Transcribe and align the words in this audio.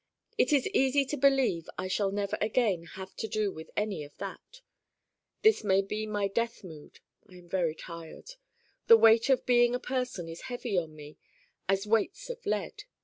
It 0.35 0.51
is 0.51 0.67
easy 0.69 1.05
to 1.05 1.15
believe 1.15 1.69
I 1.77 1.87
shall 1.87 2.09
never 2.09 2.35
again 2.41 2.85
have 2.97 3.15
to 3.17 3.27
do 3.27 3.51
with 3.51 3.69
any 3.77 4.03
of 4.03 4.17
that. 4.17 4.61
This 5.43 5.63
may 5.63 5.83
be 5.83 6.07
my 6.07 6.27
death 6.27 6.63
mood. 6.63 7.01
I 7.29 7.35
am 7.35 7.47
very 7.47 7.75
tired. 7.75 8.31
The 8.87 8.97
weight 8.97 9.29
of 9.29 9.45
being 9.45 9.75
a 9.75 9.79
person 9.79 10.27
is 10.27 10.41
heavy 10.49 10.75
on 10.75 10.95
me 10.95 11.19
as 11.69 11.85
weights 11.85 12.31
of 12.31 12.43
lead. 12.47 12.85